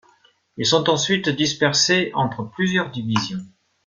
[0.57, 3.45] Ils sont ensuite dispersés entre plusieurs divisions.